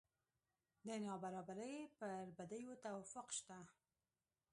د 0.87 0.89
نابرابرۍ 1.05 1.75
پر 1.97 2.11
بدیو 2.37 2.73
توافق 2.85 3.27
شته. 3.37 3.57